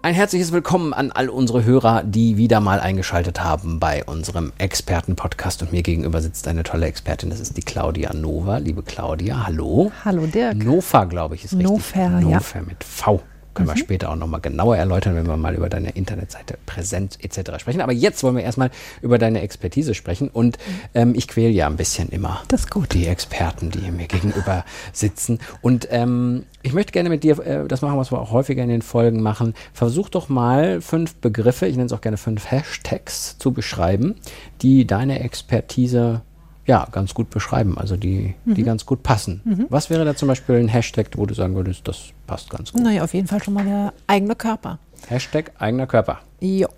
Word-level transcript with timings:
Ein 0.00 0.14
herzliches 0.14 0.52
Willkommen 0.52 0.94
an 0.94 1.10
all 1.10 1.28
unsere 1.28 1.64
Hörer, 1.64 2.04
die 2.04 2.36
wieder 2.36 2.60
mal 2.60 2.78
eingeschaltet 2.78 3.42
haben 3.42 3.80
bei 3.80 4.04
unserem 4.04 4.52
Expertenpodcast. 4.56 5.60
Und 5.62 5.72
mir 5.72 5.82
gegenüber 5.82 6.22
sitzt 6.22 6.46
eine 6.46 6.62
tolle 6.62 6.86
Expertin, 6.86 7.30
das 7.30 7.40
ist 7.40 7.56
die 7.56 7.62
Claudia 7.62 8.14
Nova. 8.14 8.58
Liebe 8.58 8.84
Claudia, 8.84 9.44
hallo. 9.44 9.90
Hallo 10.04 10.26
Dirk. 10.26 10.54
Nova, 10.56 11.02
glaube 11.02 11.34
ich, 11.34 11.46
ist 11.46 11.54
richtig. 11.54 11.68
Nofer, 11.68 12.20
ja. 12.20 12.20
Nofer 12.20 12.62
mit 12.62 12.84
V. 12.84 13.20
Können 13.58 13.68
wir 13.68 13.76
später 13.76 14.10
auch 14.10 14.16
nochmal 14.16 14.40
genauer 14.40 14.76
erläutern, 14.76 15.14
wenn 15.16 15.26
wir 15.26 15.36
mal 15.36 15.54
über 15.54 15.68
deine 15.68 15.90
Internetseite 15.90 16.58
Präsenz 16.66 17.18
etc. 17.20 17.58
sprechen. 17.58 17.80
Aber 17.80 17.92
jetzt 17.92 18.22
wollen 18.22 18.36
wir 18.36 18.42
erstmal 18.42 18.70
über 19.02 19.18
deine 19.18 19.40
Expertise 19.42 19.94
sprechen. 19.94 20.28
Und 20.28 20.58
ähm, 20.94 21.14
ich 21.14 21.28
quäle 21.28 21.50
ja 21.50 21.66
ein 21.66 21.76
bisschen 21.76 22.08
immer 22.08 22.42
Das 22.48 22.68
gut. 22.68 22.94
die 22.94 23.06
Experten, 23.06 23.70
die 23.70 23.90
mir 23.90 24.06
gegenüber 24.06 24.64
sitzen. 24.92 25.38
Und 25.60 25.88
ähm, 25.90 26.44
ich 26.62 26.72
möchte 26.72 26.92
gerne 26.92 27.08
mit 27.08 27.24
dir 27.24 27.38
äh, 27.38 27.68
das 27.68 27.82
machen, 27.82 27.98
was 27.98 28.12
wir 28.12 28.20
auch 28.20 28.32
häufiger 28.32 28.62
in 28.62 28.68
den 28.68 28.82
Folgen 28.82 29.22
machen. 29.22 29.54
Versuch 29.72 30.08
doch 30.08 30.28
mal 30.28 30.80
fünf 30.80 31.16
Begriffe, 31.16 31.66
ich 31.66 31.76
nenne 31.76 31.86
es 31.86 31.92
auch 31.92 32.00
gerne 32.00 32.16
fünf 32.16 32.50
Hashtags 32.50 33.38
zu 33.38 33.52
beschreiben, 33.52 34.16
die 34.62 34.86
deine 34.86 35.20
Expertise 35.20 36.22
ja, 36.68 36.86
ganz 36.92 37.14
gut 37.14 37.30
beschreiben, 37.30 37.78
also 37.78 37.96
die, 37.96 38.34
die 38.44 38.62
ganz 38.62 38.84
gut 38.84 39.02
passen. 39.02 39.66
Was 39.70 39.88
wäre 39.88 40.04
da 40.04 40.14
zum 40.14 40.28
Beispiel 40.28 40.56
ein 40.56 40.68
Hashtag, 40.68 41.08
wo 41.16 41.24
du 41.24 41.34
sagen 41.34 41.54
würdest, 41.56 41.88
das 41.88 42.10
passt 42.26 42.50
ganz 42.50 42.72
gut? 42.72 42.82
Naja, 42.82 43.02
auf 43.02 43.14
jeden 43.14 43.26
Fall 43.26 43.42
schon 43.42 43.54
mal 43.54 43.64
der 43.64 43.94
eigene 44.06 44.36
Körper. 44.36 44.78
Hashtag 45.08 45.52
eigener 45.58 45.86
Körper. 45.86 46.20
Jo. 46.40 46.68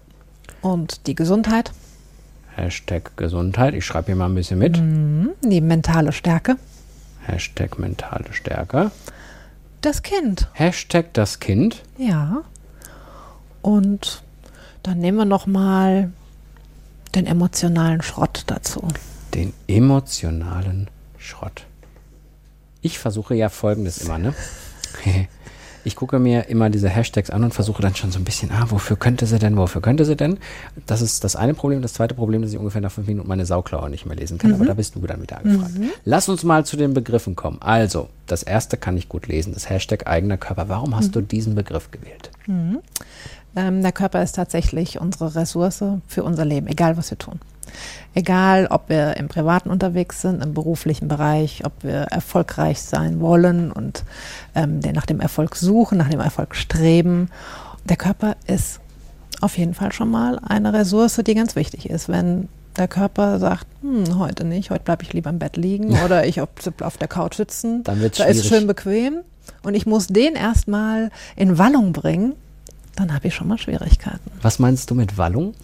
Und 0.62 1.06
die 1.08 1.14
Gesundheit, 1.16 1.72
Hashtag 2.54 3.16
Gesundheit. 3.16 3.74
Ich 3.74 3.84
schreibe 3.84 4.06
hier 4.06 4.16
mal 4.16 4.26
ein 4.26 4.34
bisschen 4.34 4.58
mit. 4.58 4.76
die 4.76 5.60
mentale 5.60 6.12
Stärke, 6.12 6.56
Hashtag 7.26 7.78
mentale 7.78 8.32
Stärke. 8.32 8.90
das 9.80 10.02
Kind. 10.02 10.48
Hashtag 10.52 11.12
das 11.14 11.40
Kind. 11.40 11.82
Ja. 11.98 12.42
Und 13.62 14.22
dann 14.84 14.98
nehmen 14.98 15.18
wir 15.18 15.24
noch 15.24 15.46
mal 15.46 16.12
den 17.14 17.26
emotionalen 17.26 18.02
Schrott 18.02 18.44
dazu. 18.46 18.86
Den 19.34 19.52
emotionalen 19.68 20.88
Schrott. 21.18 21.66
Ich 22.82 22.98
versuche 22.98 23.34
ja 23.34 23.48
folgendes 23.48 23.98
immer, 23.98 24.18
ne? 24.18 24.34
Ich 25.82 25.96
gucke 25.96 26.18
mir 26.18 26.48
immer 26.48 26.68
diese 26.68 26.90
Hashtags 26.90 27.30
an 27.30 27.42
und 27.42 27.54
versuche 27.54 27.80
dann 27.80 27.94
schon 27.94 28.12
so 28.12 28.18
ein 28.18 28.24
bisschen, 28.24 28.50
ah, 28.52 28.66
wofür 28.68 28.98
könnte 28.98 29.24
sie 29.24 29.38
denn, 29.38 29.56
wofür 29.56 29.80
könnte 29.80 30.04
sie 30.04 30.14
denn? 30.14 30.36
Das 30.84 31.00
ist 31.00 31.24
das 31.24 31.36
eine 31.36 31.54
Problem. 31.54 31.80
Das 31.80 31.94
zweite 31.94 32.14
Problem, 32.14 32.42
dass 32.42 32.50
ich 32.50 32.58
ungefähr 32.58 32.82
nach 32.82 32.92
fünf 32.92 33.06
Minuten 33.06 33.26
meine 33.26 33.46
Sauklaue 33.46 33.88
nicht 33.88 34.04
mehr 34.04 34.16
lesen 34.16 34.36
kann. 34.36 34.52
Aber 34.52 34.66
da 34.66 34.74
bist 34.74 34.94
du 34.94 35.00
dann 35.00 35.22
wieder 35.22 35.38
angefragt. 35.38 35.72
Lass 36.04 36.28
uns 36.28 36.44
mal 36.44 36.66
zu 36.66 36.76
den 36.76 36.92
Begriffen 36.92 37.34
kommen. 37.34 37.62
Also, 37.62 38.10
das 38.26 38.42
erste 38.42 38.76
kann 38.76 38.96
ich 38.98 39.08
gut 39.08 39.26
lesen, 39.26 39.54
das 39.54 39.70
Hashtag 39.70 40.06
eigener 40.06 40.36
Körper. 40.36 40.68
Warum 40.68 40.94
hast 40.94 41.16
du 41.16 41.22
diesen 41.22 41.54
Begriff 41.54 41.90
gewählt? 41.90 42.30
Ähm, 43.56 43.82
der 43.82 43.92
Körper 43.92 44.22
ist 44.22 44.32
tatsächlich 44.32 45.00
unsere 45.00 45.34
Ressource 45.34 45.82
für 46.06 46.24
unser 46.24 46.44
Leben, 46.44 46.66
egal 46.66 46.98
was 46.98 47.10
wir 47.10 47.18
tun. 47.18 47.40
Egal, 48.14 48.66
ob 48.70 48.88
wir 48.88 49.16
im 49.16 49.28
Privaten 49.28 49.70
unterwegs 49.70 50.20
sind, 50.22 50.42
im 50.42 50.52
beruflichen 50.54 51.08
Bereich, 51.08 51.62
ob 51.64 51.72
wir 51.82 51.94
erfolgreich 52.10 52.80
sein 52.82 53.20
wollen 53.20 53.70
und 53.70 54.04
ähm, 54.54 54.80
nach 54.94 55.06
dem 55.06 55.20
Erfolg 55.20 55.54
suchen, 55.56 55.98
nach 55.98 56.08
dem 56.08 56.20
Erfolg 56.20 56.56
streben. 56.56 57.28
Der 57.84 57.96
Körper 57.96 58.36
ist 58.46 58.80
auf 59.40 59.56
jeden 59.58 59.74
Fall 59.74 59.92
schon 59.92 60.10
mal 60.10 60.38
eine 60.46 60.72
Ressource, 60.72 61.20
die 61.24 61.34
ganz 61.34 61.56
wichtig 61.56 61.88
ist. 61.88 62.08
Wenn 62.08 62.48
der 62.76 62.88
Körper 62.88 63.38
sagt, 63.38 63.66
hm, 63.82 64.18
heute 64.18 64.44
nicht, 64.44 64.70
heute 64.70 64.84
bleibe 64.84 65.02
ich 65.02 65.12
lieber 65.12 65.30
im 65.30 65.38
Bett 65.38 65.56
liegen 65.56 65.96
oder 66.04 66.26
ich 66.26 66.40
auf, 66.40 66.48
auf 66.80 66.96
der 66.96 67.08
Couch 67.08 67.34
sitzen, 67.36 67.84
Dann 67.84 68.00
wird's 68.00 68.18
da 68.18 68.24
ist 68.24 68.38
schwierig. 68.42 68.48
schön 68.58 68.66
bequem 68.66 69.20
und 69.62 69.74
ich 69.74 69.86
muss 69.86 70.08
den 70.08 70.34
erstmal 70.34 71.10
in 71.36 71.58
Wallung 71.58 71.92
bringen, 71.92 72.34
dann 72.96 73.14
habe 73.14 73.28
ich 73.28 73.34
schon 73.34 73.48
mal 73.48 73.56
Schwierigkeiten. 73.58 74.30
Was 74.42 74.58
meinst 74.58 74.90
du 74.90 74.94
mit 74.94 75.16
Wallung? 75.16 75.54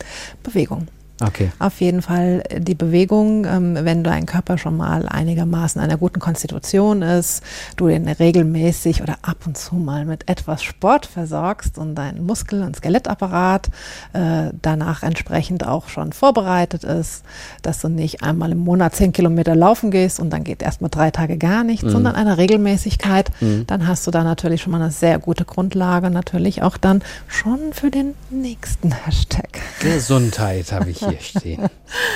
Bewegung. 0.42 0.88
Okay. 1.20 1.50
Auf 1.58 1.80
jeden 1.80 2.02
Fall 2.02 2.42
äh, 2.48 2.60
die 2.60 2.74
Bewegung, 2.74 3.46
ähm, 3.46 3.78
wenn 3.80 4.04
dein 4.04 4.26
Körper 4.26 4.58
schon 4.58 4.76
mal 4.76 5.08
einigermaßen 5.08 5.80
einer 5.80 5.96
guten 5.96 6.20
Konstitution 6.20 7.00
ist, 7.02 7.42
du 7.76 7.88
den 7.88 8.06
regelmäßig 8.06 9.02
oder 9.02 9.16
ab 9.22 9.38
und 9.46 9.56
zu 9.56 9.76
mal 9.76 10.04
mit 10.04 10.28
etwas 10.28 10.62
Sport 10.62 11.06
versorgst 11.06 11.78
und 11.78 11.94
dein 11.94 12.24
Muskel- 12.24 12.62
und 12.62 12.76
Skelettapparat 12.76 13.68
äh, 14.12 14.50
danach 14.60 15.02
entsprechend 15.02 15.66
auch 15.66 15.88
schon 15.88 16.12
vorbereitet 16.12 16.84
ist, 16.84 17.24
dass 17.62 17.80
du 17.80 17.88
nicht 17.88 18.22
einmal 18.22 18.52
im 18.52 18.58
Monat 18.58 18.94
zehn 18.94 19.12
Kilometer 19.12 19.56
laufen 19.56 19.90
gehst 19.90 20.20
und 20.20 20.30
dann 20.30 20.44
geht 20.44 20.62
erstmal 20.62 20.90
drei 20.90 21.10
Tage 21.10 21.38
gar 21.38 21.64
nichts, 21.64 21.90
sondern 21.90 22.14
eine 22.14 22.38
Regelmäßigkeit, 22.38 23.30
dann 23.66 23.86
hast 23.86 24.06
du 24.06 24.10
da 24.10 24.24
natürlich 24.24 24.62
schon 24.62 24.72
mal 24.72 24.80
eine 24.80 24.90
sehr 24.90 25.18
gute 25.18 25.44
Grundlage, 25.44 26.10
natürlich 26.10 26.62
auch 26.62 26.76
dann 26.76 27.02
schon 27.28 27.72
für 27.72 27.90
den 27.90 28.14
nächsten 28.30 28.92
Hashtag. 28.92 29.60
Gesundheit 29.80 30.72
habe 30.72 30.90
ich 30.90 31.05
hier 31.08 31.20
stehen. 31.20 31.68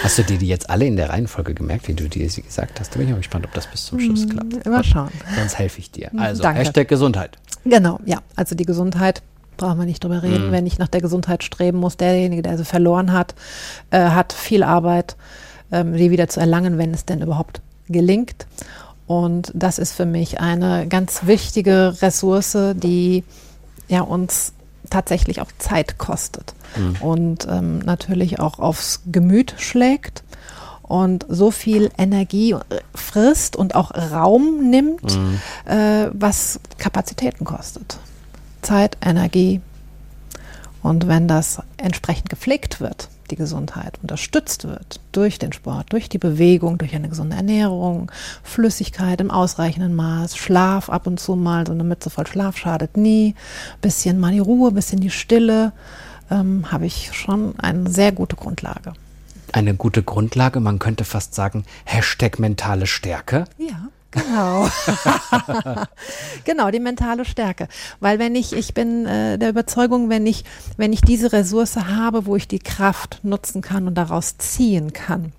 Hast 0.02 0.18
du 0.18 0.22
dir 0.22 0.38
die 0.38 0.48
jetzt 0.48 0.70
alle 0.70 0.86
in 0.86 0.96
der 0.96 1.10
Reihenfolge 1.10 1.54
gemerkt, 1.54 1.88
wie 1.88 1.94
du 1.94 2.08
dir 2.08 2.28
sie 2.30 2.42
gesagt 2.42 2.80
hast? 2.80 2.94
Da 2.94 2.98
bin 2.98 3.06
ich 3.06 3.12
mal 3.12 3.18
gespannt, 3.18 3.44
ob 3.44 3.54
das 3.54 3.66
bis 3.66 3.86
zum 3.86 4.00
Schluss 4.00 4.28
klappt. 4.28 4.66
Mal 4.66 4.84
schauen. 4.84 5.10
Sonst 5.36 5.58
helfe 5.58 5.78
ich 5.78 5.90
dir. 5.90 6.10
Also, 6.16 6.42
Danke. 6.42 6.60
Hashtag 6.60 6.88
Gesundheit. 6.88 7.38
Genau, 7.64 8.00
ja. 8.04 8.18
Also 8.36 8.54
die 8.54 8.64
Gesundheit 8.64 9.22
brauchen 9.56 9.78
wir 9.78 9.86
nicht 9.86 10.02
drüber 10.02 10.22
reden. 10.22 10.52
Wenn 10.52 10.66
ich 10.66 10.78
nach 10.78 10.88
der 10.88 11.00
Gesundheit 11.00 11.44
streben 11.44 11.78
muss, 11.78 11.96
derjenige, 11.96 12.42
der 12.42 12.56
sie 12.56 12.64
verloren 12.64 13.12
hat, 13.12 13.34
äh, 13.90 13.98
hat 13.98 14.32
viel 14.32 14.62
Arbeit, 14.62 15.16
ähm, 15.70 15.94
die 15.94 16.10
wieder 16.10 16.28
zu 16.28 16.40
erlangen, 16.40 16.78
wenn 16.78 16.94
es 16.94 17.04
denn 17.04 17.20
überhaupt 17.20 17.60
gelingt. 17.88 18.46
Und 19.06 19.52
das 19.54 19.78
ist 19.78 19.92
für 19.92 20.06
mich 20.06 20.40
eine 20.40 20.86
ganz 20.88 21.26
wichtige 21.26 22.00
Ressource, 22.00 22.56
die 22.74 23.24
ja 23.88 24.02
uns 24.02 24.54
tatsächlich 24.88 25.40
auch 25.40 25.50
Zeit 25.58 25.98
kostet 25.98 26.54
und 27.00 27.46
ähm, 27.50 27.80
natürlich 27.80 28.40
auch 28.40 28.58
aufs 28.58 29.02
Gemüt 29.06 29.54
schlägt 29.58 30.22
und 30.82 31.24
so 31.28 31.50
viel 31.50 31.90
Energie 31.98 32.52
äh, 32.52 32.58
frisst 32.94 33.54
und 33.56 33.74
auch 33.74 33.92
Raum 33.94 34.70
nimmt, 34.70 35.18
äh, 35.66 36.08
was 36.12 36.58
Kapazitäten 36.78 37.44
kostet. 37.44 37.98
Zeit, 38.62 38.96
Energie. 39.00 39.60
Und 40.82 41.06
wenn 41.08 41.28
das 41.28 41.60
entsprechend 41.76 42.30
gepflegt 42.30 42.80
wird, 42.80 43.08
die 43.30 43.36
Gesundheit 43.36 43.98
unterstützt 44.02 44.64
wird 44.64 45.00
durch 45.12 45.38
den 45.38 45.52
Sport, 45.52 45.92
durch 45.92 46.08
die 46.08 46.18
Bewegung, 46.18 46.78
durch 46.78 46.94
eine 46.94 47.08
gesunde 47.08 47.36
Ernährung, 47.36 48.10
Flüssigkeit 48.42 49.20
im 49.20 49.30
ausreichenden 49.30 49.94
Maß, 49.94 50.36
Schlaf 50.36 50.90
ab 50.90 51.06
und 51.06 51.20
zu 51.20 51.36
mal, 51.36 51.66
so 51.66 51.72
eine 51.72 51.84
Mütze 51.84 52.10
voll 52.10 52.26
Schlaf 52.26 52.56
schadet 52.56 52.96
nie, 52.96 53.34
bisschen 53.80 54.18
mal 54.18 54.32
die 54.32 54.38
Ruhe, 54.38 54.72
bisschen 54.72 55.00
die 55.00 55.10
Stille, 55.10 55.72
ähm, 56.30 56.70
habe 56.70 56.86
ich 56.86 57.10
schon 57.12 57.58
eine 57.58 57.90
sehr 57.90 58.12
gute 58.12 58.36
Grundlage. 58.36 58.92
Eine 59.52 59.74
gute 59.74 60.02
Grundlage, 60.02 60.60
man 60.60 60.78
könnte 60.78 61.04
fast 61.04 61.34
sagen, 61.34 61.64
Hashtag 61.84 62.38
mentale 62.38 62.86
Stärke. 62.86 63.46
Ja, 63.58 63.88
genau. 64.10 64.68
genau, 66.44 66.70
die 66.70 66.80
mentale 66.80 67.24
Stärke. 67.24 67.68
Weil 68.00 68.18
wenn 68.18 68.34
ich, 68.34 68.52
ich 68.52 68.74
bin 68.74 69.06
äh, 69.06 69.38
der 69.38 69.50
Überzeugung, 69.50 70.08
wenn 70.08 70.26
ich, 70.26 70.44
wenn 70.76 70.92
ich 70.92 71.00
diese 71.00 71.32
Ressource 71.32 71.76
habe, 71.76 72.26
wo 72.26 72.36
ich 72.36 72.48
die 72.48 72.58
Kraft 72.58 73.20
nutzen 73.22 73.62
kann 73.62 73.86
und 73.86 73.94
daraus 73.94 74.38
ziehen 74.38 74.92
kann, 74.92 75.32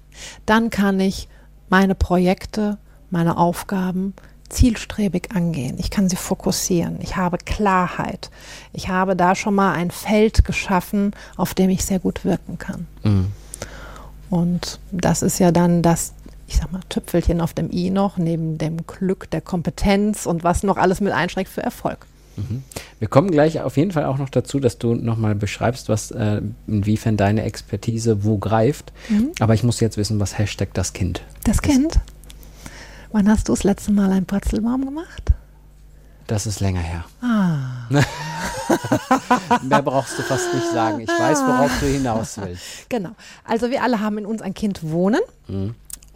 dann 0.45 0.69
kann 0.69 0.99
ich 0.99 1.27
meine 1.69 1.95
Projekte, 1.95 2.77
meine 3.09 3.37
Aufgaben 3.37 4.13
zielstrebig 4.49 5.29
angehen. 5.33 5.77
Ich 5.79 5.89
kann 5.89 6.09
sie 6.09 6.17
fokussieren. 6.17 6.99
Ich 7.01 7.15
habe 7.15 7.37
Klarheit. 7.37 8.29
Ich 8.73 8.89
habe 8.89 9.15
da 9.15 9.35
schon 9.35 9.55
mal 9.55 9.73
ein 9.73 9.91
Feld 9.91 10.43
geschaffen, 10.45 11.13
auf 11.37 11.53
dem 11.53 11.69
ich 11.69 11.85
sehr 11.85 11.99
gut 11.99 12.25
wirken 12.25 12.57
kann. 12.57 12.87
Und 14.29 14.79
das 14.91 15.21
ist 15.21 15.39
ja 15.39 15.51
dann 15.51 15.81
das, 15.81 16.13
ich 16.51 16.57
sag 16.57 16.71
mal, 16.71 16.81
Tüpfelchen 16.89 17.39
auf 17.39 17.53
dem 17.53 17.71
i 17.71 17.89
noch, 17.89 18.17
neben 18.17 18.57
dem 18.57 18.85
Glück, 18.85 19.29
der 19.31 19.41
Kompetenz 19.41 20.25
und 20.25 20.43
was 20.43 20.63
noch 20.63 20.77
alles 20.77 20.99
mit 20.99 21.13
einschränkt 21.13 21.49
für 21.49 21.63
Erfolg. 21.63 22.05
Wir 22.99 23.07
kommen 23.07 23.29
gleich 23.29 23.61
auf 23.61 23.77
jeden 23.77 23.91
Fall 23.91 24.05
auch 24.05 24.17
noch 24.17 24.29
dazu, 24.29 24.59
dass 24.59 24.79
du 24.79 24.95
nochmal 24.95 25.35
beschreibst, 25.35 25.89
was, 25.89 26.11
äh, 26.11 26.41
inwiefern 26.65 27.15
deine 27.15 27.43
Expertise 27.43 28.23
wo 28.23 28.37
greift. 28.37 28.93
Aber 29.39 29.53
ich 29.53 29.63
muss 29.63 29.79
jetzt 29.79 29.97
wissen, 29.97 30.19
was 30.19 30.37
Hashtag 30.37 30.73
das 30.73 30.93
Kind. 30.93 31.21
Das 31.43 31.61
Kind, 31.61 31.99
wann 33.11 33.29
hast 33.29 33.47
du 33.47 33.53
das 33.53 33.63
letzte 33.63 33.91
Mal 33.91 34.11
einen 34.11 34.25
Purzelbaum 34.25 34.85
gemacht? 34.85 35.33
Das 36.27 36.47
ist 36.47 36.61
länger 36.61 36.79
her. 36.79 37.03
Ah, 37.21 37.89
Mehr 39.61 39.81
brauchst 39.81 40.17
du 40.17 40.23
fast 40.23 40.53
nicht 40.53 40.71
sagen. 40.71 41.01
Ich 41.01 41.09
weiß, 41.09 41.39
worauf 41.41 41.71
du 41.79 41.87
hinaus 41.87 42.37
willst. 42.37 42.63
genau. 42.89 43.11
Also 43.43 43.69
wir 43.69 43.83
alle 43.83 43.99
haben 43.99 44.17
in 44.17 44.25
uns 44.25 44.41
ein 44.41 44.53
Kind 44.53 44.81
wohnen. 44.89 45.19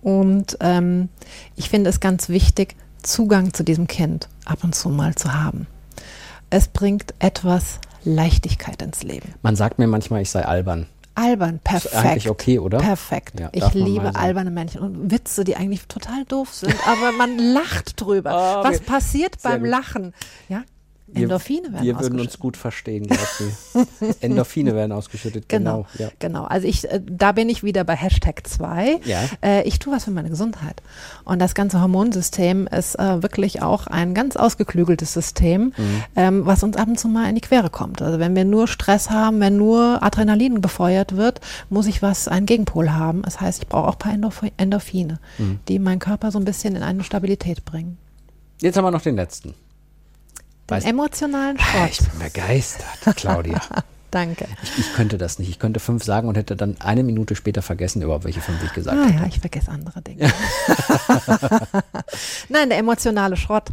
Und 0.06 0.57
ähm, 0.60 1.10
ich 1.56 1.69
finde 1.69 1.90
es 1.90 2.00
ganz 2.00 2.30
wichtig, 2.30 2.75
Zugang 3.02 3.56
zu 3.56 3.63
diesem 3.63 3.88
Kind 3.88 4.30
ab 4.46 4.60
und 4.63 4.75
zu 4.75 4.90
mal 4.90 5.16
zu 5.16 5.34
haben. 5.34 5.66
Es 6.52 6.68
bringt 6.68 7.16
etwas 7.18 7.80
Leichtigkeit 8.04 8.84
ins 8.84 9.02
Leben. 9.02 9.34
Man 9.42 9.56
sagt 9.56 9.80
mir 9.80 9.88
manchmal, 9.88 10.22
ich 10.22 10.30
sei 10.30 10.46
albern. 10.46 10.86
Albern, 11.16 11.57
perfekt. 11.57 11.96
Ist 11.96 12.00
eigentlich 12.00 12.30
okay, 12.30 12.60
oder? 12.60 12.78
Perfekt. 12.78 13.40
Ja, 13.40 13.50
ich 13.52 13.74
liebe 13.74 14.16
alberne 14.16 14.52
Männchen 14.52 14.81
und 14.81 15.10
Witze, 15.10 15.44
die 15.44 15.56
eigentlich 15.56 15.88
total 15.88 16.24
doof 16.25 16.54
sind, 16.54 16.75
aber 16.88 17.12
man 17.12 17.40
lacht 17.54 18.00
drüber. 18.00 18.60
Oh, 18.62 18.63
Was 18.63 18.81
passiert 18.81 19.42
beim 19.42 19.62
gut. 19.62 19.69
Lachen? 19.72 20.13
Ja, 20.50 20.62
Endorphine 21.24 21.74
werden 21.74 21.84
Wir 21.84 22.00
würden 22.00 22.20
uns 22.20 22.40
gut 22.40 22.58
verstehen, 22.58 23.08
glaube 23.08 23.22
ich. 23.40 24.16
Endorphine 24.22 24.76
werden 24.76 24.92
ausgeschüttet, 24.92 25.50
genau. 25.50 25.86
Genau, 25.94 26.10
ja. 26.10 26.10
genau. 26.20 26.44
Also 26.46 26.68
ich, 26.68 26.90
äh, 26.90 27.02
da 27.06 27.32
bin 27.32 27.50
ich 27.50 27.64
wieder 27.64 27.84
bei 27.84 27.96
Hashtag 27.96 28.48
2. 28.48 29.00
Ja. 29.06 29.20
Äh, 29.44 29.68
ich 29.68 29.80
tue 29.80 29.94
was 29.94 30.06
für 30.06 30.12
meine 30.12 30.30
Gesundheit. 30.30 30.82
Und 31.24 31.40
das 31.40 31.56
ganze 31.56 31.82
Hormonsystem 31.82 32.68
ist 32.68 32.96
äh, 33.00 33.22
wirklich 33.24 33.62
auch 33.62 33.88
ein 33.88 34.14
ganz 34.14 34.36
ausgeklügeltes 34.36 35.14
System, 35.14 35.74
mhm. 35.78 36.04
ähm, 36.16 36.46
was 36.46 36.64
uns 36.64 36.78
ab 36.78 36.88
und 36.88 37.00
zu 37.00 37.08
mal 37.08 37.30
in 37.30 37.36
die 37.36 37.42
Quere 37.42 37.70
kommt. 37.70 38.02
Also 38.02 38.20
wenn 38.20 38.36
wir 38.36 38.46
nur 38.46 38.68
Stress 38.68 39.10
haben, 39.10 39.40
wenn 39.40 39.58
nur 39.58 40.04
Adrenalin 40.04 40.62
befeuert 40.62 41.16
wird, 41.16 41.42
muss 41.70 41.88
ich 41.88 42.02
was, 42.02 42.28
einen 42.28 42.46
Gegenpol 42.46 42.92
haben. 42.92 43.22
Das 43.24 43.42
heißt, 43.42 43.64
ich 43.64 43.68
brauche 43.68 43.88
auch 43.88 43.98
ein 44.06 44.20
paar 44.20 44.50
Endorphine, 44.58 45.20
mhm. 45.38 45.60
die 45.68 45.80
meinen 45.80 46.00
Körper 46.00 46.32
so 46.32 46.40
ein 46.40 46.46
bisschen 46.46 46.76
in 46.76 46.84
eine 46.84 47.04
Stabilität 47.04 47.66
bringen. 47.66 47.98
Jetzt 48.62 48.78
haben 48.78 48.86
wir 48.86 48.92
noch 48.92 49.02
den 49.02 49.16
letzten. 49.16 49.54
Den 50.70 50.78
weißt, 50.78 50.88
emotionalen 50.88 51.60
Schrott. 51.60 51.90
Ich 51.92 52.10
bin 52.10 52.20
begeistert, 52.20 53.16
Claudia. 53.16 53.62
Danke. 54.12 54.48
Ich, 54.64 54.80
ich, 54.80 54.94
könnte 54.94 55.18
das 55.18 55.40
nicht. 55.40 55.50
Ich 55.50 55.60
könnte 55.60 55.82
fünf 55.82 56.04
sagen 56.04 56.30
und 56.30 56.38
hätte 56.38 56.56
dann 56.56 56.78
eine 56.80 57.04
Minute 57.04 57.36
später 57.36 57.62
vergessen, 57.62 58.02
überhaupt 58.02 58.24
welche 58.24 58.40
fünf 58.40 58.64
ich 58.64 58.72
gesagt 58.72 58.98
habe. 58.98 59.12
Ah, 59.12 59.22
ja, 59.22 59.28
ich 59.28 59.40
vergesse 59.40 59.70
andere 59.70 60.02
Dinge. 60.02 60.32
Nein, 62.50 62.70
der 62.70 62.78
emotionale 62.78 63.36
Schrott 63.36 63.70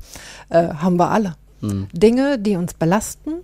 äh, 0.49 0.69
haben 0.75 0.99
wir 0.99 1.11
alle. 1.11 1.37
Hm. 1.61 1.87
Dinge, 1.93 2.41
die 2.41 2.56
uns 2.56 2.75
belasten, 2.75 3.35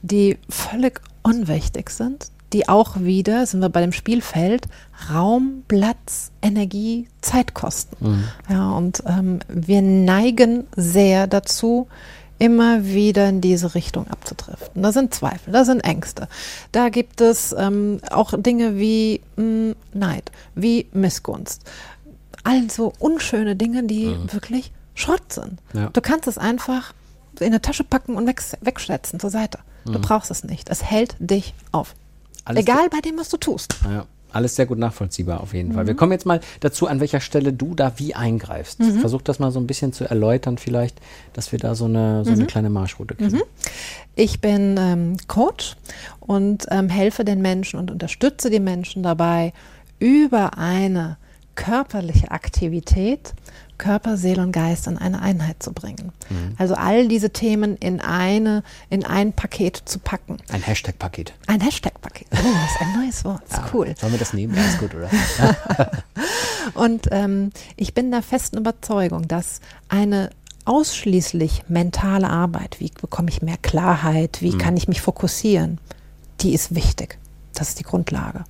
die 0.00 0.38
völlig 0.48 1.02
unwichtig 1.22 1.90
sind, 1.90 2.28
die 2.52 2.68
auch 2.68 2.98
wieder, 2.98 3.44
sind 3.44 3.60
wir 3.60 3.68
bei 3.68 3.82
dem 3.82 3.92
Spielfeld, 3.92 4.68
Raum, 5.12 5.64
Platz, 5.68 6.32
Energie, 6.40 7.08
Zeit 7.20 7.52
kosten. 7.52 7.96
Mhm. 8.00 8.24
Ja, 8.48 8.70
und 8.70 9.02
ähm, 9.06 9.40
wir 9.48 9.82
neigen 9.82 10.66
sehr 10.74 11.26
dazu, 11.26 11.88
immer 12.38 12.84
wieder 12.84 13.28
in 13.28 13.40
diese 13.40 13.74
Richtung 13.74 14.08
abzudriften. 14.08 14.82
Da 14.82 14.92
sind 14.92 15.14
Zweifel, 15.14 15.52
da 15.52 15.64
sind 15.64 15.80
Ängste. 15.80 16.28
Da 16.72 16.88
gibt 16.88 17.20
es 17.20 17.54
ähm, 17.56 18.00
auch 18.10 18.32
Dinge 18.36 18.76
wie 18.76 19.20
mh, 19.36 19.42
hm, 19.42 19.76
Neid, 19.92 20.30
wie 20.54 20.86
Missgunst. 20.92 21.62
Also 22.44 22.92
unschöne 22.98 23.56
Dinge, 23.56 23.84
die 23.84 24.06
mhm. 24.06 24.32
wirklich 24.32 24.72
Schrott 24.94 25.32
sind. 25.32 25.60
Ja. 25.72 25.90
Du 25.90 26.00
kannst 26.00 26.26
es 26.28 26.38
einfach 26.38 26.92
in 27.40 27.46
eine 27.46 27.60
Tasche 27.60 27.84
packen 27.84 28.16
und 28.16 28.26
weg, 28.26 28.42
wegschätzen 28.60 29.20
zur 29.20 29.30
Seite. 29.30 29.58
Du 29.84 29.92
mhm. 29.92 30.02
brauchst 30.02 30.30
es 30.30 30.44
nicht. 30.44 30.70
Es 30.70 30.82
hält 30.82 31.16
dich 31.18 31.54
auf. 31.72 31.94
Alles 32.44 32.62
Egal 32.62 32.88
bei 32.88 33.00
dem, 33.00 33.18
was 33.18 33.28
du 33.28 33.36
tust. 33.36 33.76
Ja 33.84 34.06
alles 34.32 34.56
sehr 34.56 34.66
gut 34.66 34.78
nachvollziehbar 34.78 35.40
auf 35.40 35.54
jeden 35.54 35.70
mhm. 35.70 35.74
Fall. 35.74 35.86
Wir 35.86 35.94
kommen 35.94 36.12
jetzt 36.12 36.26
mal 36.26 36.40
dazu, 36.60 36.86
an 36.86 37.00
welcher 37.00 37.20
Stelle 37.20 37.52
du 37.52 37.74
da 37.74 37.92
wie 37.96 38.14
eingreifst. 38.14 38.80
Mhm. 38.80 39.00
Versuch 39.00 39.22
das 39.22 39.38
mal 39.38 39.50
so 39.50 39.60
ein 39.60 39.66
bisschen 39.66 39.92
zu 39.92 40.04
erläutern, 40.04 40.58
vielleicht, 40.58 41.00
dass 41.32 41.52
wir 41.52 41.58
da 41.58 41.74
so 41.74 41.86
eine, 41.86 42.24
so 42.24 42.32
eine 42.32 42.42
mhm. 42.42 42.46
kleine 42.46 42.70
Marschroute 42.70 43.14
kriegen. 43.14 43.36
Mhm. 43.36 43.42
Ich 44.14 44.40
bin 44.40 44.76
ähm, 44.78 45.16
Coach 45.28 45.76
und 46.20 46.66
ähm, 46.70 46.88
helfe 46.88 47.24
den 47.24 47.40
Menschen 47.40 47.78
und 47.78 47.90
unterstütze 47.90 48.50
die 48.50 48.60
Menschen 48.60 49.02
dabei, 49.02 49.52
über 49.98 50.58
eine 50.58 51.16
körperliche 51.54 52.30
Aktivität 52.30 53.34
Körper, 53.78 54.16
Seele 54.16 54.42
und 54.42 54.52
Geist 54.52 54.86
in 54.86 54.98
eine 54.98 55.22
Einheit 55.22 55.62
zu 55.62 55.72
bringen. 55.72 56.12
Mhm. 56.28 56.54
Also 56.58 56.74
all 56.74 57.08
diese 57.08 57.30
Themen 57.30 57.76
in 57.76 58.00
eine, 58.00 58.62
in 58.90 59.04
ein 59.04 59.32
Paket 59.32 59.82
zu 59.84 59.98
packen. 60.00 60.38
Ein 60.50 60.62
Hashtag-Paket. 60.62 61.32
Ein 61.46 61.60
Hashtag-Paket. 61.60 62.26
Oh, 62.32 62.36
das 62.36 62.72
ist 62.72 62.80
ein 62.80 63.00
neues 63.00 63.24
Wort. 63.24 63.42
Das 63.48 63.58
ist 63.58 63.64
ja, 63.64 63.70
cool. 63.72 63.94
Sollen 63.98 64.12
wir 64.12 64.18
das 64.18 64.32
nehmen? 64.32 64.54
Ja, 64.54 64.64
ist 64.64 64.78
gut, 64.78 64.94
oder? 64.94 65.10
und 66.74 67.08
ähm, 67.12 67.50
ich 67.76 67.94
bin 67.94 68.10
der 68.10 68.22
festen 68.22 68.58
Überzeugung, 68.58 69.28
dass 69.28 69.60
eine 69.88 70.30
ausschließlich 70.64 71.64
mentale 71.68 72.28
Arbeit, 72.28 72.76
wie 72.78 72.90
bekomme 72.90 73.30
ich 73.30 73.42
mehr 73.42 73.56
Klarheit, 73.56 74.42
wie 74.42 74.52
mhm. 74.52 74.58
kann 74.58 74.76
ich 74.76 74.88
mich 74.88 75.00
fokussieren, 75.00 75.80
die 76.40 76.52
ist 76.52 76.74
wichtig. 76.74 77.18
Das 77.54 77.70
ist 77.70 77.78
die 77.78 77.84
Grundlage. 77.84 78.44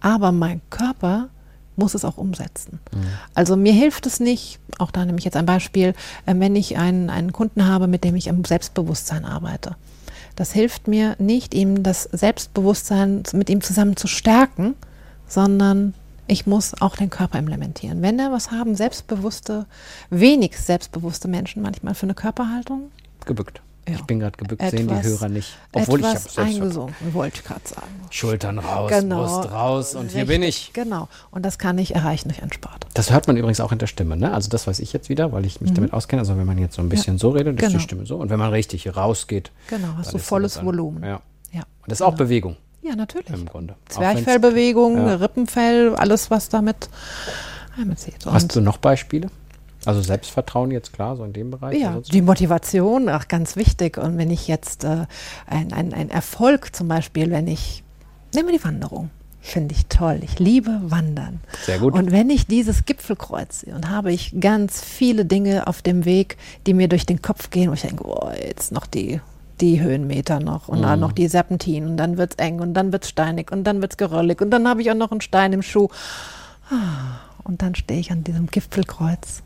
Aber 0.00 0.32
mein 0.32 0.60
Körper 0.70 1.28
muss 1.76 1.94
es 1.94 2.04
auch 2.04 2.18
umsetzen. 2.18 2.80
Mhm. 2.92 3.06
Also 3.34 3.56
mir 3.56 3.72
hilft 3.72 4.06
es 4.06 4.20
nicht, 4.20 4.58
auch 4.78 4.90
da 4.90 5.04
nehme 5.04 5.18
ich 5.18 5.24
jetzt 5.24 5.36
ein 5.36 5.46
Beispiel, 5.46 5.94
äh, 6.26 6.34
wenn 6.36 6.56
ich 6.56 6.76
einen, 6.76 7.10
einen 7.10 7.32
Kunden 7.32 7.66
habe, 7.66 7.86
mit 7.86 8.04
dem 8.04 8.16
ich 8.16 8.28
am 8.28 8.44
Selbstbewusstsein 8.44 9.24
arbeite. 9.24 9.76
Das 10.36 10.52
hilft 10.52 10.88
mir 10.88 11.14
nicht, 11.18 11.54
ihm 11.54 11.82
das 11.82 12.04
Selbstbewusstsein 12.04 13.22
mit 13.32 13.50
ihm 13.50 13.60
zusammen 13.60 13.96
zu 13.96 14.06
stärken, 14.06 14.74
sondern 15.26 15.94
ich 16.26 16.46
muss 16.46 16.80
auch 16.80 16.96
den 16.96 17.10
Körper 17.10 17.38
implementieren. 17.38 18.00
Wenn 18.00 18.18
er 18.18 18.32
was 18.32 18.50
haben, 18.50 18.74
selbstbewusste, 18.74 19.66
wenig 20.08 20.58
selbstbewusste 20.58 21.28
Menschen 21.28 21.62
manchmal 21.62 21.94
für 21.94 22.04
eine 22.04 22.14
Körperhaltung? 22.14 22.90
Gebückt. 23.26 23.60
Ja. 23.88 23.94
Ich 23.96 24.02
bin 24.02 24.20
gerade 24.20 24.36
gebückt, 24.36 24.62
etwas, 24.62 24.78
sehen 24.78 24.88
die 24.88 25.02
Hörer 25.02 25.28
nicht. 25.28 25.56
Obwohl 25.72 26.00
ich 26.00 26.06
habe 26.06 26.18
selbst 26.18 26.38
eingesunken, 26.38 27.14
wollte 27.14 27.38
ich 27.38 27.44
gerade 27.44 27.66
sagen. 27.66 27.88
Schultern 28.10 28.60
raus, 28.60 28.92
genau. 28.92 29.24
Brust 29.24 29.50
raus 29.50 29.94
und 29.94 30.02
Richtig, 30.04 30.16
hier 30.18 30.26
bin 30.26 30.42
ich. 30.44 30.72
Genau. 30.72 31.08
Und 31.32 31.44
das 31.44 31.58
kann 31.58 31.78
ich 31.78 31.94
erreichen 31.96 32.28
durch 32.28 32.40
Entspart. 32.40 32.86
Das 32.94 33.10
hört 33.10 33.26
man 33.26 33.36
übrigens 33.36 33.58
auch 33.58 33.72
in 33.72 33.78
der 33.78 33.88
Stimme, 33.88 34.16
ne? 34.16 34.32
Also 34.32 34.48
das 34.50 34.68
weiß 34.68 34.78
ich 34.78 34.92
jetzt 34.92 35.08
wieder, 35.08 35.32
weil 35.32 35.44
ich 35.44 35.60
mich 35.60 35.72
mhm. 35.72 35.74
damit 35.74 35.92
auskenne. 35.94 36.20
Also 36.20 36.36
wenn 36.36 36.46
man 36.46 36.58
jetzt 36.58 36.76
so 36.76 36.82
ein 36.82 36.88
bisschen 36.88 37.16
ja. 37.16 37.18
so 37.18 37.30
redet, 37.30 37.56
genau. 37.56 37.66
ist 37.66 37.72
die 37.72 37.72
genau. 37.72 37.82
Stimme 37.82 38.06
so. 38.06 38.16
Und 38.16 38.30
wenn 38.30 38.38
man 38.38 38.50
richtig 38.50 38.96
rausgeht. 38.96 39.50
Genau, 39.68 39.88
hast 39.96 40.14
du 40.14 40.18
volles 40.18 40.64
Volumen. 40.64 41.02
Ja. 41.02 41.20
ja. 41.50 41.62
Und 41.62 41.66
das 41.88 41.96
ist 41.96 41.98
genau. 41.98 42.10
auch 42.10 42.16
Bewegung. 42.16 42.56
Ja, 42.82 42.94
natürlich. 42.94 43.30
Im 43.30 43.46
Grunde. 43.46 43.74
Zwerchfellbewegung, 43.88 44.96
ja. 44.96 45.14
Rippenfell, 45.16 45.96
alles, 45.96 46.30
was 46.30 46.48
damit 46.48 46.88
einbezieht. 47.76 48.14
Hast 48.26 48.54
du 48.54 48.60
noch 48.60 48.76
Beispiele? 48.76 49.28
Also 49.84 50.00
Selbstvertrauen 50.00 50.70
jetzt 50.70 50.92
klar, 50.92 51.16
so 51.16 51.24
in 51.24 51.32
dem 51.32 51.50
Bereich? 51.50 51.78
Ja, 51.78 52.00
die 52.00 52.22
Motivation, 52.22 53.08
auch 53.08 53.28
ganz 53.28 53.56
wichtig. 53.56 53.98
Und 53.98 54.18
wenn 54.18 54.30
ich 54.30 54.48
jetzt 54.48 54.84
äh, 54.84 55.06
ein, 55.46 55.72
ein, 55.72 55.92
ein 55.92 56.10
Erfolg 56.10 56.74
zum 56.74 56.88
Beispiel, 56.88 57.30
wenn 57.30 57.48
ich, 57.48 57.82
nehmen 58.34 58.48
wir 58.48 58.58
die 58.58 58.64
Wanderung, 58.64 59.10
finde 59.40 59.74
ich 59.74 59.86
toll. 59.86 60.20
Ich 60.22 60.38
liebe 60.38 60.80
Wandern. 60.84 61.40
Sehr 61.64 61.80
gut. 61.80 61.94
Und 61.94 62.12
wenn 62.12 62.30
ich 62.30 62.46
dieses 62.46 62.84
Gipfelkreuz 62.84 63.60
sehe 63.60 63.74
und 63.74 63.90
habe 63.90 64.12
ich 64.12 64.34
ganz 64.40 64.82
viele 64.82 65.24
Dinge 65.24 65.66
auf 65.66 65.82
dem 65.82 66.04
Weg, 66.04 66.36
die 66.66 66.74
mir 66.74 66.88
durch 66.88 67.06
den 67.06 67.20
Kopf 67.20 67.50
gehen, 67.50 67.68
wo 67.68 67.74
ich 67.74 67.82
denke, 67.82 68.06
oh, 68.06 68.30
jetzt 68.40 68.72
noch 68.72 68.86
die 68.86 69.20
die 69.60 69.80
Höhenmeter 69.80 70.40
noch 70.40 70.66
und 70.66 70.78
mhm. 70.78 70.82
dann 70.82 71.00
noch 71.00 71.12
die 71.12 71.28
Serpentinen 71.28 71.90
und 71.90 71.96
dann 71.96 72.16
wird 72.18 72.32
es 72.32 72.44
eng 72.44 72.58
und 72.58 72.74
dann 72.74 72.92
wird 72.92 73.04
es 73.04 73.10
steinig 73.10 73.52
und 73.52 73.62
dann 73.62 73.80
wird 73.80 73.92
es 73.92 73.96
geröllig 73.96 74.40
und 74.40 74.50
dann 74.50 74.66
habe 74.66 74.82
ich 74.82 74.90
auch 74.90 74.96
noch 74.96 75.12
einen 75.12 75.20
Stein 75.20 75.52
im 75.52 75.62
Schuh. 75.62 75.88
Ah, 76.68 77.20
und 77.44 77.62
dann 77.62 77.76
stehe 77.76 78.00
ich 78.00 78.10
an 78.10 78.24
diesem 78.24 78.48
Gipfelkreuz 78.48 79.42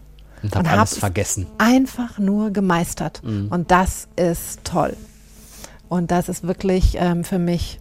und 0.55 0.69
habe 0.69 0.71
alles 0.71 0.99
vergessen. 0.99 1.47
Einfach 1.59 2.19
nur 2.19 2.51
gemeistert. 2.51 3.23
Mhm. 3.25 3.49
Und 3.49 3.71
das 3.71 4.09
ist 4.17 4.65
toll. 4.65 4.97
Und 5.89 6.11
das 6.11 6.29
ist 6.29 6.43
wirklich 6.43 6.97
ähm, 6.99 7.25
für 7.25 7.39
mich 7.39 7.79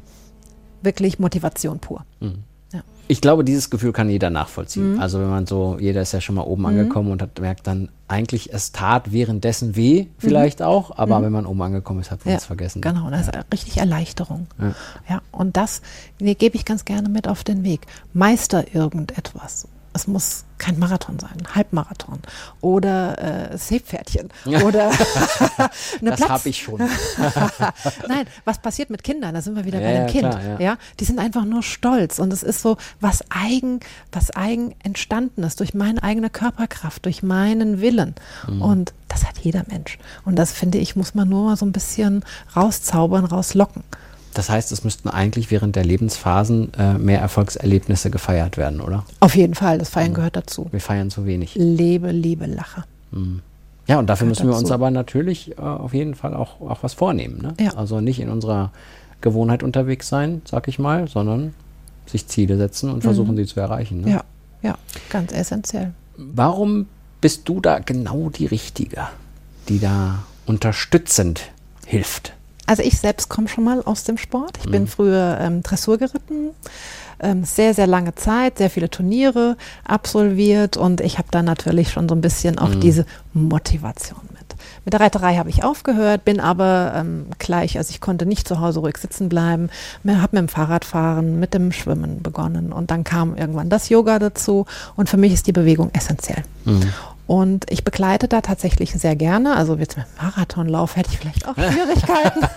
wirklich 0.82 1.20
Motivation 1.20 1.80
pur. 1.80 2.06
Mhm. 2.20 2.44
Ja. 2.72 2.82
Ich 3.08 3.22
glaube, 3.22 3.44
dieses 3.44 3.70
Gefühl 3.70 3.92
kann 3.92 4.10
jeder 4.10 4.30
nachvollziehen. 4.30 4.94
Mhm. 4.94 5.00
Also 5.02 5.20
wenn 5.20 5.30
man 5.30 5.46
so, 5.46 5.78
jeder 5.80 6.02
ist 6.02 6.14
ja 6.14 6.22
schon 6.22 6.36
mal 6.36 6.44
oben 6.44 6.62
mhm. 6.62 6.68
angekommen 6.68 7.12
und 7.12 7.22
hat 7.22 7.40
merkt 7.40 7.68
dann 7.68 7.90
eigentlich, 8.08 8.54
es 8.54 8.72
tat 8.72 9.12
währenddessen 9.12 9.76
weh, 9.76 10.06
vielleicht 10.20 10.60
mhm. 10.60 10.66
auch, 10.66 10.98
aber 10.98 11.20
mhm. 11.20 11.24
wenn 11.26 11.32
man 11.34 11.46
oben 11.48 11.62
angekommen 11.64 12.00
ist, 12.02 12.12
hat 12.12 12.24
man 12.24 12.34
ja, 12.34 12.38
es 12.38 12.46
vergessen. 12.46 12.82
Genau, 12.82 13.10
das 13.10 13.28
ja. 13.28 13.40
ist 13.40 13.52
richtig 13.52 13.78
Erleichterung. 13.78 14.48
Ja. 14.60 14.76
ja 15.10 15.22
und 15.32 15.58
das 15.58 15.82
nee, 16.20 16.36
gebe 16.36 16.56
ich 16.56 16.66
ganz 16.66 16.86
gerne 16.86 17.10
mit 17.10 17.28
auf 17.28 17.44
den 17.44 17.64
Weg. 17.64 17.82
Meister 18.14 18.74
irgendetwas 18.74 19.68
es 19.96 20.08
muss 20.08 20.44
kein 20.58 20.78
Marathon 20.78 21.20
sein, 21.20 21.32
ein 21.40 21.56
Halbmarathon 21.56 22.20
oder 22.62 23.52
äh, 23.52 23.58
Seepferdchen 23.58 24.30
oder 24.46 24.92
eine 26.02 26.12
Das 26.12 26.30
habe 26.30 26.50
ich 26.50 26.62
schon. 26.62 26.80
Nein, 28.08 28.26
was 28.44 28.60
passiert 28.60 28.90
mit 28.90 29.04
Kindern? 29.04 29.34
Da 29.34 29.42
sind 29.42 29.56
wir 29.56 29.66
wieder 29.66 29.80
ja, 29.80 29.88
bei 29.88 29.94
dem 29.94 30.02
ja, 30.02 30.08
Kind. 30.08 30.30
Klar, 30.30 30.44
ja. 30.44 30.60
ja. 30.60 30.78
die 31.00 31.06
sind 31.06 31.20
einfach 31.20 31.46
nur 31.46 31.64
stolz 31.64 32.20
und 32.20 32.32
es 32.34 32.44
ist 32.44 32.62
so 32.62 32.78
was 33.00 33.24
eigen, 33.30 33.80
was 34.12 34.32
eigen 34.32 34.76
entstanden 34.84 35.44
ist 35.44 35.60
durch 35.60 35.74
meine 35.74 36.04
eigene 36.04 36.30
Körperkraft, 36.30 37.06
durch 37.06 37.24
meinen 37.24 37.80
Willen 37.80 38.16
mhm. 38.48 38.62
und 38.62 38.94
das 39.08 39.26
hat 39.26 39.38
jeder 39.40 39.64
Mensch 39.68 39.98
und 40.26 40.36
das 40.36 40.52
finde 40.52 40.78
ich 40.78 40.96
muss 40.96 41.16
man 41.16 41.30
nur 41.30 41.46
mal 41.46 41.58
so 41.58 41.66
ein 41.66 41.72
bisschen 41.72 42.24
rauszaubern, 42.56 43.26
rauslocken. 43.26 43.84
Das 44.36 44.50
heißt, 44.50 44.74
es 44.74 44.84
müssten 44.84 45.08
eigentlich 45.08 45.50
während 45.50 45.78
der 45.78 45.86
Lebensphasen 45.86 46.74
äh, 46.74 46.96
mehr 46.96 47.22
Erfolgserlebnisse 47.22 48.12
gefeiert 48.12 48.58
werden, 48.58 48.82
oder? 48.82 49.06
Auf 49.22 49.34
jeden 49.36 49.56
Fall, 49.56 49.78
das 49.78 49.90
Feiern 49.90 50.10
mhm. 50.12 50.16
gehört 50.16 50.36
dazu. 50.36 50.68
Wir 50.72 50.82
feiern 50.82 51.10
zu 51.10 51.26
wenig. 51.26 51.56
Lebe, 51.56 52.12
liebe, 52.12 52.46
lache. 52.46 52.84
Mhm. 53.12 53.42
Ja, 53.88 53.98
und 53.98 54.10
dafür 54.10 54.28
müssen 54.28 54.48
wir 54.48 54.58
uns 54.58 54.72
aber 54.72 54.92
natürlich 54.92 55.58
äh, 55.58 55.62
auf 55.62 55.94
jeden 55.94 56.16
Fall 56.16 56.34
auch, 56.34 56.60
auch 56.60 56.84
was 56.84 56.94
vornehmen. 56.94 57.42
Ne? 57.42 57.54
Ja. 57.64 57.76
Also 57.76 58.02
nicht 58.02 58.20
in 58.20 58.30
unserer 58.30 58.72
Gewohnheit 59.22 59.64
unterwegs 59.64 60.10
sein, 60.10 60.42
sag 60.44 60.68
ich 60.68 60.80
mal, 60.80 61.08
sondern 61.08 61.54
sich 62.06 62.28
Ziele 62.28 62.58
setzen 62.58 62.92
und 62.92 63.04
versuchen, 63.04 63.32
mhm. 63.32 63.38
sie 63.38 63.46
zu 63.46 63.60
erreichen. 63.60 64.02
Ne? 64.02 64.12
Ja, 64.12 64.24
Ja, 64.62 64.78
ganz 65.10 65.32
essentiell. 65.32 65.94
Warum 66.18 66.88
bist 67.22 67.48
du 67.48 67.62
da 67.62 67.80
genau 67.80 68.30
die 68.30 68.48
Richtige, 68.48 69.08
die 69.70 69.80
da 69.80 70.24
unterstützend 70.46 71.52
hilft? 71.86 72.34
Also 72.66 72.84
ich 72.84 72.98
selbst 72.98 73.30
komme 73.30 73.48
schon 73.48 73.64
mal 73.64 73.82
aus 73.84 74.04
dem 74.04 74.18
Sport. 74.18 74.58
Ich 74.60 74.68
mhm. 74.68 74.72
bin 74.72 74.88
früher 74.88 75.38
ähm, 75.40 75.64
Dressur 75.64 75.98
geritten, 75.98 76.52
ähm, 77.20 77.44
sehr, 77.44 77.74
sehr 77.74 77.88
lange 77.88 78.16
Zeit, 78.16 78.58
sehr 78.58 78.70
viele 78.70 78.90
Turniere 78.90 79.58
absolviert 79.86 80.78
und 80.78 81.02
ich 81.02 81.18
habe 81.18 81.28
da 81.32 81.42
natürlich 81.42 81.92
schon 81.92 82.10
so 82.10 82.16
ein 82.16 82.22
bisschen 82.22 82.60
auch 82.60 82.70
mhm. 82.70 82.80
diese 82.82 83.06
Motivation 83.34 84.22
mit. 84.32 84.56
Mit 84.84 84.94
der 84.94 85.02
Reiterei 85.02 85.38
habe 85.38 85.50
ich 85.50 85.64
aufgehört, 85.64 86.26
bin 86.26 86.40
aber 86.40 86.94
ähm, 86.96 87.28
gleich, 87.40 87.78
also 87.78 87.90
ich 87.90 88.02
konnte 88.02 88.26
nicht 88.26 88.48
zu 88.48 88.60
Hause 88.60 88.82
ruhig 88.82 88.98
sitzen 88.98 89.30
bleiben, 89.30 89.70
habe 90.08 90.30
mit 90.32 90.42
dem 90.42 90.48
Fahrradfahren, 90.48 91.40
mit 91.40 91.54
dem 91.54 91.72
Schwimmen 91.72 92.22
begonnen 92.22 92.72
und 92.72 92.92
dann 92.92 93.04
kam 93.04 93.36
irgendwann 93.36 93.70
das 93.70 93.90
Yoga 93.90 94.20
dazu 94.20 94.66
und 94.96 95.10
für 95.10 95.18
mich 95.18 95.34
ist 95.34 95.48
die 95.48 95.52
Bewegung 95.52 95.90
essentiell. 95.94 96.44
Mhm. 96.66 96.94
Und 97.28 97.66
ich 97.70 97.84
begleite 97.84 98.28
da 98.28 98.42
tatsächlich 98.42 98.92
sehr 98.94 99.16
gerne. 99.16 99.56
Also 99.56 99.76
jetzt 99.76 99.98
mit 99.98 100.06
Marathonlauf 100.22 100.96
hätte 100.96 101.10
ich 101.12 101.18
vielleicht 101.18 101.48
auch 101.48 101.56
Schwierigkeiten. 101.56 102.48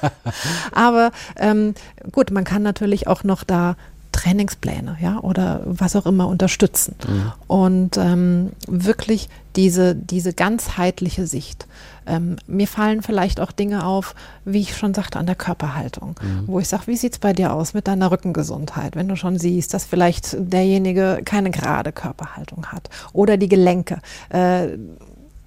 Aber 0.72 1.10
ähm, 1.36 1.74
gut, 2.12 2.30
man 2.30 2.44
kann 2.44 2.62
natürlich 2.62 3.06
auch 3.06 3.24
noch 3.24 3.44
da 3.44 3.76
Trainingspläne, 4.18 4.96
ja, 5.00 5.20
oder 5.20 5.62
was 5.64 5.94
auch 5.94 6.04
immer 6.04 6.26
unterstützen. 6.26 6.96
Mhm. 7.06 7.32
Und 7.46 7.96
ähm, 7.96 8.50
wirklich 8.66 9.28
diese, 9.54 9.94
diese 9.94 10.32
ganzheitliche 10.32 11.26
Sicht. 11.26 11.68
Ähm, 12.04 12.36
mir 12.48 12.66
fallen 12.66 13.02
vielleicht 13.02 13.38
auch 13.38 13.52
Dinge 13.52 13.86
auf, 13.86 14.16
wie 14.44 14.60
ich 14.60 14.76
schon 14.76 14.92
sagte, 14.92 15.20
an 15.20 15.26
der 15.26 15.36
Körperhaltung, 15.36 16.16
mhm. 16.20 16.48
wo 16.48 16.58
ich 16.58 16.66
sage, 16.66 16.88
wie 16.88 16.96
sieht 16.96 17.12
es 17.12 17.18
bei 17.20 17.32
dir 17.32 17.52
aus 17.52 17.74
mit 17.74 17.86
deiner 17.86 18.10
Rückengesundheit, 18.10 18.96
wenn 18.96 19.06
du 19.06 19.14
schon 19.14 19.38
siehst, 19.38 19.72
dass 19.72 19.84
vielleicht 19.84 20.36
derjenige 20.38 21.20
keine 21.24 21.52
gerade 21.52 21.92
Körperhaltung 21.92 22.66
hat 22.66 22.90
oder 23.12 23.36
die 23.36 23.48
Gelenke. 23.48 24.00
Äh, 24.30 24.78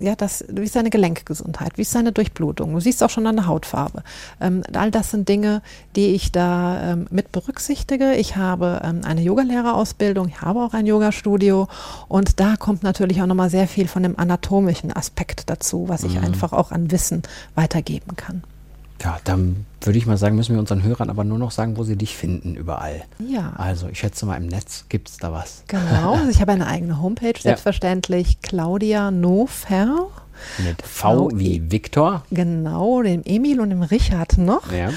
ja, 0.02 0.16
das, 0.16 0.44
wie 0.50 0.64
ist 0.64 0.74
seine 0.74 0.90
Gelenkgesundheit, 0.90 1.78
wie 1.78 1.84
ist 1.84 1.92
seine 1.92 2.12
Durchblutung. 2.12 2.74
Du 2.74 2.80
siehst 2.80 3.04
auch 3.04 3.10
schon 3.10 3.28
an 3.28 3.36
der 3.36 3.48
Hautfarbe. 3.48 4.04
Ähm, 4.40 4.64
all 4.74 4.92
das 4.92 5.12
sind 5.12 5.30
Dinge, 5.30 5.62
die 5.96 6.08
ich 6.08 6.32
da 6.32 6.94
ähm, 6.94 7.08
mit 7.12 7.32
berücksichtige. 7.32 8.16
Ich 8.16 8.36
habe 8.36 8.82
ähm, 8.84 9.02
eine 9.04 9.22
Yogalehrerausbildung, 9.22 10.28
ich 10.28 10.42
habe 10.42 10.62
auch 10.62 10.74
ein 10.74 10.86
Yogastudio 10.86 11.68
und 12.08 12.40
da 12.40 12.56
kommt 12.58 12.84
natürlich 12.84 13.22
auch 13.22 13.28
nochmal 13.28 13.50
sehr 13.50 13.68
viel 13.68 13.88
von 13.88 14.04
dem 14.04 14.18
anatomischen 14.18 14.96
Aspekt 14.96 15.50
dazu, 15.50 15.88
was 15.88 16.04
ich 16.04 16.16
mhm. 16.16 16.26
einfach 16.26 16.54
auch 16.54 16.72
an 16.72 16.92
Wissen 16.92 17.22
weitergeben 17.56 18.16
kann. 18.16 18.44
Ja, 19.04 19.20
dann 19.24 19.66
würde 19.82 19.98
ich 19.98 20.06
mal 20.06 20.18
sagen, 20.18 20.36
müssen 20.36 20.54
wir 20.54 20.60
unseren 20.60 20.84
Hörern 20.84 21.10
aber 21.10 21.24
nur 21.24 21.38
noch 21.38 21.52
sagen, 21.52 21.78
wo 21.78 21.84
sie 21.84 21.96
dich 21.96 22.16
finden, 22.16 22.56
überall. 22.56 23.02
Ja. 23.20 23.54
Also, 23.58 23.88
ich 23.88 24.00
schätze 24.00 24.26
mal, 24.26 24.36
im 24.36 24.48
Netz 24.48 24.86
gibt 24.90 25.10
es 25.10 25.18
da 25.18 25.32
was. 25.32 25.64
Genau, 25.68 26.14
also 26.14 26.30
ich 26.30 26.42
habe 26.42 26.52
eine 26.52 26.68
eigene 26.68 27.02
Homepage, 27.02 27.40
selbstverständlich, 27.40 28.34
ja. 28.34 28.38
Claudia 28.42 29.12
Nofer. 29.12 30.08
Mit 30.64 30.82
V 30.82 31.30
wie 31.34 31.72
Viktor. 31.72 32.24
Genau, 32.32 33.02
dem 33.02 33.22
Emil 33.26 33.60
und 33.60 33.70
dem 33.70 33.84
Richard 33.84 34.38
noch. 34.38 34.72
Ja. 34.72 34.90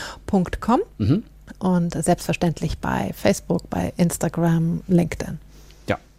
.com. 0.61 0.80
Mhm. 0.99 1.23
Und 1.58 2.02
selbstverständlich 2.02 2.78
bei 2.78 3.12
Facebook, 3.14 3.68
bei 3.70 3.92
Instagram, 3.96 4.82
LinkedIn. 4.88 5.38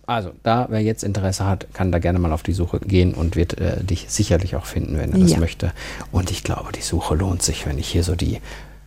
Also, 0.08 0.32
da, 0.44 0.68
wer 0.70 0.82
jetzt 0.82 1.04
Interesse 1.04 1.46
hat, 1.46 1.68
kann 1.74 1.92
da 1.92 2.00
gerne 2.00 2.20
mal 2.20 2.32
auf 2.32 2.44
die 2.44 2.54
Suche 2.54 2.80
gehen 2.80 3.14
und 3.14 3.36
wird 3.36 3.60
äh, 3.60 3.84
dich 3.84 4.06
sicherlich 4.10 4.56
auch 4.56 4.66
finden, 4.66 4.98
wenn 4.98 5.12
er 5.12 5.20
das 5.20 5.32
ja. 5.32 5.40
möchte. 5.40 5.72
Und 6.12 6.32
ich 6.32 6.44
glaube, 6.44 6.72
die 6.72 6.82
Suche 6.82 7.16
lohnt 7.16 7.42
sich, 7.42 7.66
wenn 7.66 7.78
ich 7.78 7.88
hier 7.88 8.04
so 8.04 8.16
die 8.16 8.40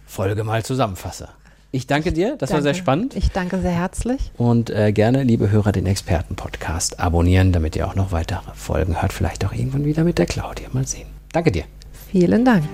Folge 0.07 0.45
mal 0.45 0.65
zusammenfasse. 0.65 1.29
Ich 1.71 1.87
danke 1.87 2.13
dir, 2.13 2.37
das 2.39 2.49
danke. 2.49 2.55
war 2.55 2.63
sehr 2.63 2.75
spannend. 2.75 3.15
Ich 3.15 3.31
danke 3.31 3.61
sehr 3.61 3.73
herzlich. 3.73 4.33
Und 4.39 4.71
äh, 4.71 4.93
gerne, 4.93 5.23
liebe 5.23 5.51
Hörer, 5.51 5.73
den 5.73 5.85
Experten-Podcast 5.85 6.99
abonnieren, 6.99 7.53
damit 7.53 7.77
ihr 7.77 7.87
auch 7.87 7.95
noch 7.95 8.11
weitere 8.11 8.55
Folgen 8.55 9.03
hört. 9.03 9.13
Vielleicht 9.13 9.45
auch 9.45 9.53
irgendwann 9.53 9.85
wieder 9.85 10.05
mit 10.05 10.19
der 10.19 10.27
Claudia. 10.27 10.69
Mal 10.73 10.87
sehen. 10.87 11.09
Danke 11.33 11.53
dir. 11.53 11.65
Vielen 12.11 12.45
Dank. 12.45 12.65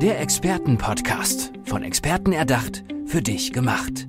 Der 0.00 0.20
Experten-Podcast. 0.20 1.52
Von 1.66 1.84
Experten 1.84 2.32
erdacht, 2.32 2.82
für 3.06 3.22
dich 3.22 3.52
gemacht. 3.52 4.08